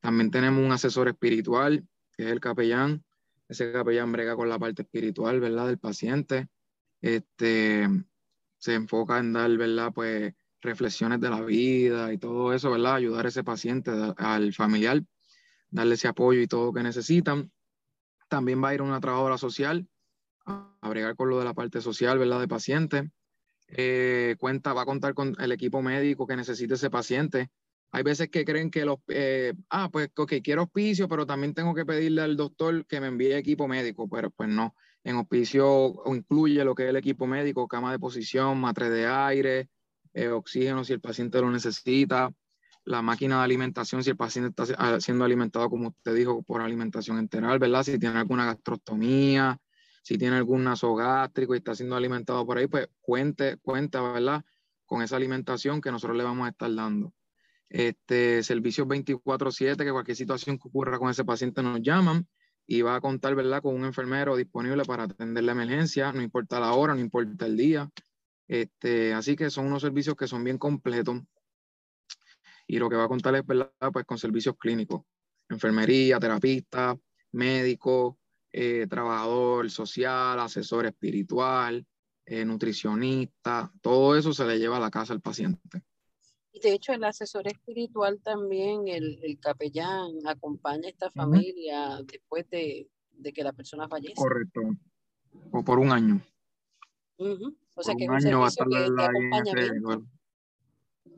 [0.00, 3.04] También tenemos un asesor espiritual, que es el capellán.
[3.48, 5.66] Ese capellán brega con la parte espiritual, ¿verdad?
[5.66, 6.48] Del paciente.
[7.00, 7.88] Este,
[8.58, 9.92] se enfoca en dar, ¿verdad?
[9.94, 12.96] Pues reflexiones de la vida y todo eso, ¿verdad?
[12.96, 15.02] Ayudar a ese paciente, al familiar,
[15.70, 17.50] darle ese apoyo y todo lo que necesitan.
[18.28, 19.86] También va a ir una trabajadora social
[20.44, 22.40] a bregar con lo de la parte social, ¿verdad?
[22.40, 23.10] De paciente.
[23.68, 27.50] Eh, cuenta, va a contar con el equipo médico que necesite ese paciente.
[27.92, 31.74] Hay veces que creen que los, eh, ah, pues, ok, quiero hospicio, pero también tengo
[31.74, 34.74] que pedirle al doctor que me envíe equipo médico, pero pues no.
[35.02, 39.68] En hospicio incluye lo que es el equipo médico, cama de posición, matre de aire,
[40.12, 42.30] eh, oxígeno si el paciente lo necesita,
[42.84, 46.62] la máquina de alimentación si el paciente está ah, siendo alimentado, como usted dijo, por
[46.62, 47.82] alimentación enteral, ¿verdad?
[47.82, 49.58] Si tiene alguna gastrostomía,
[50.02, 54.42] si tiene algún nasogástrico y está siendo alimentado por ahí, pues cuente, cuenta, ¿verdad?
[54.86, 57.12] Con esa alimentación que nosotros le vamos a estar dando.
[57.68, 62.26] Este, servicios 24/7, que cualquier situación que ocurra con ese paciente nos llaman
[62.66, 63.62] y va a contar, ¿verdad?
[63.62, 67.56] Con un enfermero disponible para atender la emergencia, no importa la hora, no importa el
[67.56, 67.88] día.
[68.50, 71.20] Este, así que son unos servicios que son bien completos.
[72.66, 73.70] Y lo que va a contar es, ¿verdad?
[73.92, 75.02] Pues con servicios clínicos,
[75.48, 76.98] enfermería, terapista,
[77.30, 78.18] médico,
[78.50, 81.86] eh, trabajador social, asesor espiritual,
[82.26, 85.84] eh, nutricionista, todo eso se le lleva a la casa al paciente.
[86.50, 92.50] Y de hecho, el asesor espiritual también, el, el capellán, acompaña a esta familia después
[92.50, 94.14] de, de, que la persona fallece.
[94.16, 94.60] Correcto.
[95.52, 96.20] O por un año.
[97.74, 100.06] O sea que es un servicio que de acompañamiento.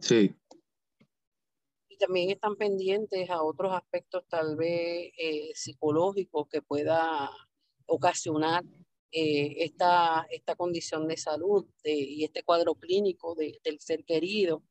[0.00, 0.34] Sí.
[1.88, 7.30] Y también están pendientes a otros aspectos tal vez eh, psicológicos que pueda
[7.86, 8.64] ocasionar
[9.12, 14.62] eh, esta, esta condición de salud y este cuadro clínico del ser querido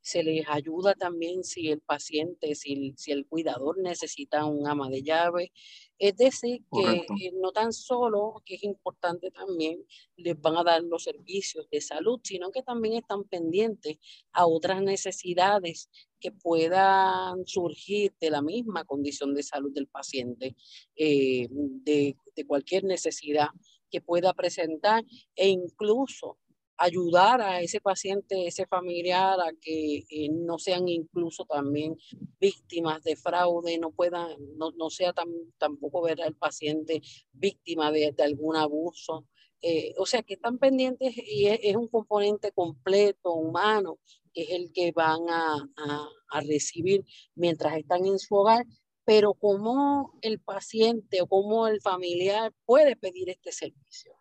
[0.00, 5.02] se les ayuda también si el paciente, si, si el cuidador necesita un ama de
[5.02, 5.52] llave.
[6.00, 9.84] Es decir, que eh, no tan solo, que es importante también,
[10.16, 13.98] les van a dar los servicios de salud, sino que también están pendientes
[14.32, 20.56] a otras necesidades que puedan surgir de la misma condición de salud del paciente,
[20.96, 23.48] eh, de, de cualquier necesidad
[23.90, 25.04] que pueda presentar
[25.36, 26.38] e incluso
[26.80, 31.96] ayudar a ese paciente, ese familiar a que eh, no sean incluso también
[32.40, 38.14] víctimas de fraude, no puedan, no, no sea tan, tampoco ver al paciente víctima de,
[38.24, 39.26] algún abuso.
[39.60, 43.98] Eh, o sea que están pendientes y es, un componente completo, humano,
[44.32, 48.64] que es el que van a, a, a recibir mientras están en su hogar,
[49.04, 54.19] pero cómo el paciente o cómo el familiar puede pedir este servicio.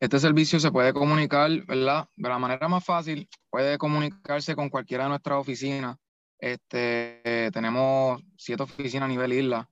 [0.00, 2.08] Este servicio se puede comunicar, ¿verdad?
[2.16, 5.98] De la manera más fácil, puede comunicarse con cualquiera de nuestras oficinas.
[6.38, 9.68] Este, tenemos siete oficinas a nivel isla.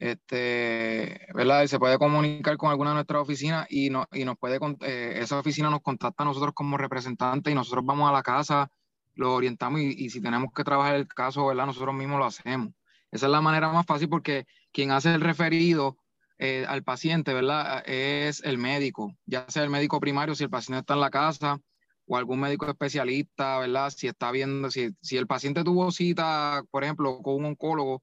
[0.00, 1.66] Este, ¿verdad?
[1.66, 5.38] se puede comunicar con alguna de nuestras oficinas y, no, y nos puede, eh, esa
[5.38, 8.72] oficina nos contacta a nosotros como representantes y nosotros vamos a la casa,
[9.14, 11.66] lo orientamos y, y, si tenemos que trabajar el caso, ¿verdad?
[11.66, 12.72] Nosotros mismos lo hacemos.
[13.12, 15.96] Esa es la manera más fácil porque quien hace el referido
[16.42, 17.82] eh, al paciente, ¿verdad?
[17.86, 21.60] Es el médico, ya sea el médico primario, si el paciente está en la casa,
[22.06, 23.90] o algún médico especialista, ¿verdad?
[23.94, 28.02] Si está viendo, si, si el paciente tuvo cita, por ejemplo, con un oncólogo,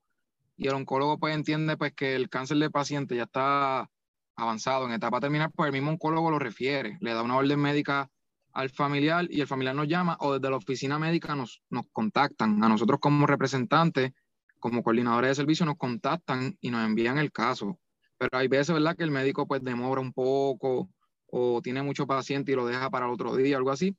[0.56, 3.90] y el oncólogo pues entiende pues que el cáncer del paciente ya está
[4.36, 8.08] avanzado en etapa terminal, pues el mismo oncólogo lo refiere, le da una orden médica
[8.54, 12.64] al familiar y el familiar nos llama o desde la oficina médica nos, nos contactan.
[12.64, 14.12] A nosotros como representantes,
[14.60, 17.80] como coordinadores de servicio, nos contactan y nos envían el caso
[18.18, 18.96] pero hay veces, ¿verdad?
[18.96, 20.90] Que el médico pues demora un poco
[21.28, 23.96] o tiene mucho paciente y lo deja para el otro día, algo así.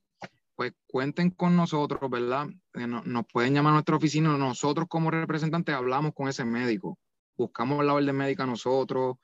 [0.57, 2.49] Pues cuenten con nosotros, ¿verdad?
[2.75, 6.99] Eh, nos pueden llamar a nuestra oficina, nosotros como representantes hablamos con ese médico,
[7.37, 9.17] buscamos la orden médica nosotros,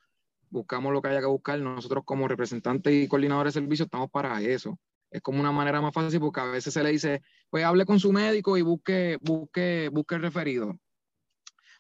[0.51, 4.41] buscamos lo que haya que buscar, nosotros como representantes y coordinadores de servicio estamos para
[4.41, 4.79] eso.
[5.11, 7.99] Es como una manera más fácil porque a veces se le dice, pues hable con
[7.99, 10.77] su médico y busque, busque, busque el referido.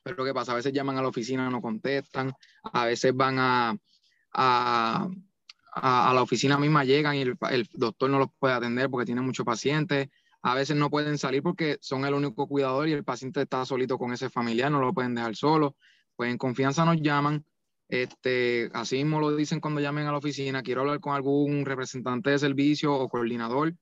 [0.04, 0.52] Pero ¿qué pasa?
[0.52, 3.76] A veces llaman a la oficina, no contestan, a veces van a,
[4.34, 5.08] a,
[6.14, 10.08] la oficina misma, llegan y el, doctor no los puede atender porque tiene muchos pacientes,
[10.42, 13.98] a veces no pueden salir porque son el único cuidador y el paciente está solito
[13.98, 15.74] con ese familiar, no lo pueden dejar solo,
[16.16, 17.44] pues en confianza nos llaman,
[17.88, 22.28] este, así mismo lo dicen cuando llamen a la oficina, quiero hablar con algún representante
[22.28, 23.74] de servicio o coordinador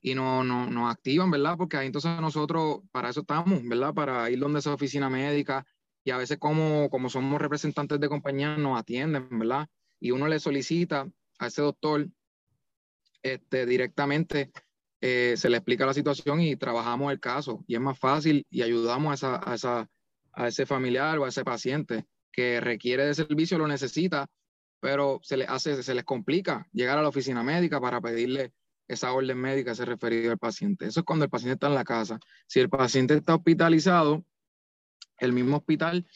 [0.00, 1.56] y nos no, activan, ¿verdad?
[1.58, 3.92] Porque ahí entonces nosotros, para eso estamos, ¿verdad?
[3.94, 5.66] Para ir donde esa oficina médica
[6.04, 9.68] y a veces como, como somos representantes de compañía nos atienden, ¿verdad?
[10.00, 11.06] Y uno le solicita
[11.38, 12.08] a ese doctor
[13.22, 14.50] este, directamente,
[15.02, 18.62] eh, se le explica la situación y trabajamos el caso y es más fácil y
[18.62, 19.90] ayudamos a, esa, a, esa,
[20.32, 24.26] a ese familiar o a ese paciente que requiere de servicio, lo necesita,
[24.80, 28.52] pero se le hace, se les complica llegar a la oficina médica para pedirle
[28.90, 30.86] esa orden médica se referido al paciente.
[30.86, 32.18] Eso es cuando el paciente está en la casa.
[32.48, 34.24] Si el paciente está hospitalizado,
[35.18, 36.06] el mismo hospital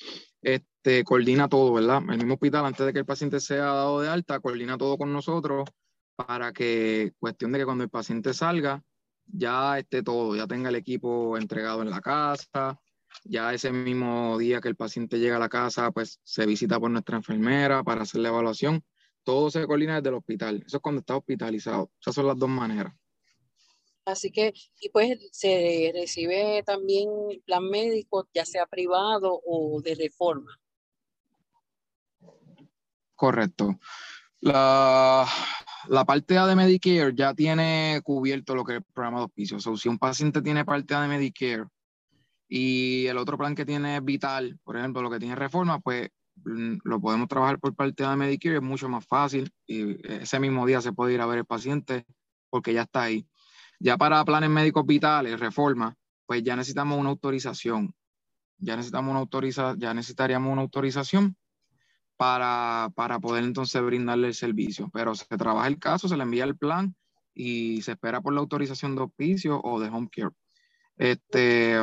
[0.42, 2.02] este, coordina todo, ¿verdad?
[2.10, 5.12] El mismo hospital, antes de que el paciente sea dado de alta, coordina todo con
[5.12, 5.68] nosotros
[6.16, 8.82] para que, cuestión de que cuando el paciente salga,
[9.26, 12.80] ya esté todo, ya tenga el equipo entregado en la casa,
[13.22, 16.90] ya ese mismo día que el paciente llega a la casa, pues se visita por
[16.90, 18.82] nuestra enfermera para hacer la evaluación
[19.24, 20.62] todo se coordina desde el hospital.
[20.66, 21.90] Eso es cuando está hospitalizado.
[22.00, 22.94] Esas son las dos maneras.
[24.04, 27.08] Así que, y pues se recibe también
[27.46, 30.60] plan médico, ya sea privado o de reforma.
[33.14, 33.78] Correcto.
[34.40, 35.26] La,
[35.88, 39.56] la parte A de Medicare ya tiene cubierto lo que es el programa de auspicio.
[39.56, 41.64] O sea, si un paciente tiene parte A de Medicare
[42.46, 46.10] y el otro plan que tiene Vital, por ejemplo, lo que tiene reforma, pues
[46.44, 50.80] lo podemos trabajar por parte de Medicare, es mucho más fácil y ese mismo día
[50.80, 52.06] se puede ir a ver el paciente
[52.50, 53.26] porque ya está ahí.
[53.80, 57.94] Ya para planes médicos vitales, reforma, pues ya necesitamos una autorización.
[58.58, 61.36] Ya necesitamos una autorización, ya necesitaríamos una autorización
[62.16, 64.90] para, para poder entonces brindarle el servicio.
[64.92, 66.94] Pero se trabaja el caso, se le envía el plan
[67.34, 70.30] y se espera por la autorización de hospicio o de home care.
[70.96, 71.74] Este,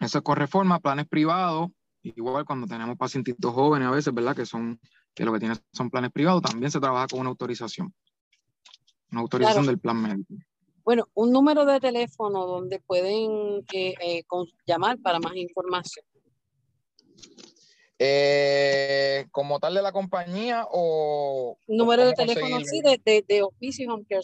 [0.00, 1.70] eso es con reforma, planes privados,
[2.14, 4.36] Igual cuando tenemos pacientitos jóvenes a veces, ¿verdad?
[4.36, 4.78] Que son,
[5.14, 7.92] que lo que tienen son planes privados, también se trabaja con una autorización.
[9.10, 10.34] Una autorización del plan médico.
[10.84, 14.22] Bueno, un número de teléfono donde pueden eh, eh,
[14.66, 16.04] llamar para más información.
[17.98, 23.88] Eh, como tal de la compañía o número de teléfono sí de, de, de Office
[23.88, 24.20] Home Care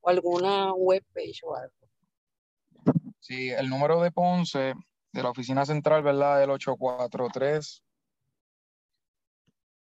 [0.00, 1.74] o alguna web page o algo
[3.20, 4.72] Sí, el número de Ponce
[5.12, 6.42] de la oficina central, ¿verdad?
[6.42, 7.82] El 843.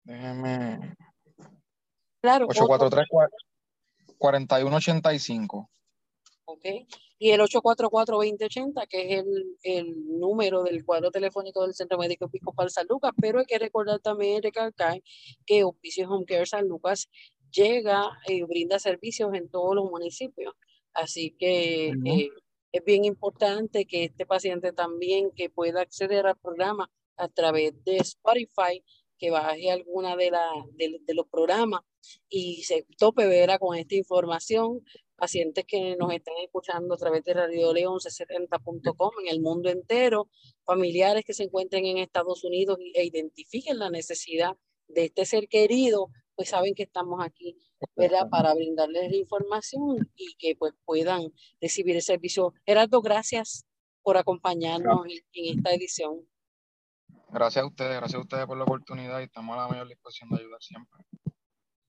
[0.04, 0.96] Déjeme.
[2.22, 2.48] Claro.
[2.48, 3.08] 843
[4.18, 5.70] 4185.
[6.46, 6.66] Ok.
[7.18, 12.70] Y el 844-2080, que es el, el, número del cuadro telefónico del Centro Médico Episcopal
[12.70, 15.02] San Lucas, pero hay que recordar también, recalcar,
[15.46, 17.10] que Hospicio Home Care San Lucas
[17.52, 20.54] llega y brinda servicios en todos los municipios.
[20.94, 22.30] Así que eh,
[22.76, 27.98] es bien importante que este paciente también que pueda acceder al programa a través de
[27.98, 28.84] Spotify,
[29.18, 31.82] que baje alguna de, la, de, los programas
[32.28, 34.84] y se tope verá con esta información.
[35.16, 40.28] Pacientes que nos están escuchando a través de Radio León 1170.com en el mundo entero,
[40.66, 44.58] familiares que se encuentren en Estados Unidos e identifiquen la necesidad
[44.90, 47.58] de este ser querido, pues saben que estamos aquí,
[47.96, 48.30] ¿verdad?
[48.30, 51.32] Para brindarles la información y que pues puedan
[51.62, 52.54] recibir el servicio.
[52.66, 53.66] Gerardo, gracias
[54.04, 56.28] por acompañarnos en, en, esta edición.
[57.30, 60.30] Gracias a ustedes, gracias a ustedes por la oportunidad y estamos a la mayor disposición
[60.30, 61.00] de ayudar siempre.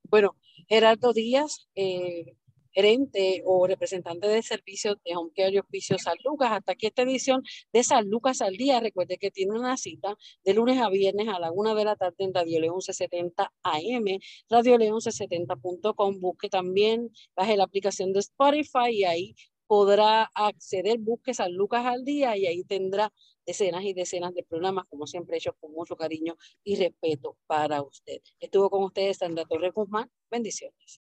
[0.08, 0.36] Bueno,
[0.68, 2.36] Gerardo Díaz, eh,
[2.76, 6.52] gerente o representante de servicios de Home Care y Hospicio San Lucas.
[6.52, 8.80] Hasta aquí esta edición de San Lucas al día.
[8.80, 10.14] Recuerde que tiene una cita
[10.44, 14.18] de lunes a viernes a la una de la tarde en Radio León 1170 AM,
[14.50, 16.20] Radio León 1170.com.
[16.20, 19.34] Busque también, baje la aplicación de Spotify y ahí
[19.66, 23.10] podrá acceder, busque San Lucas al día y ahí tendrá
[23.46, 28.20] decenas y decenas de programas, como siempre hechos con mucho cariño y respeto para usted.
[28.38, 30.10] Estuvo con ustedes Sandra Torres Guzmán.
[30.30, 31.00] Bendiciones.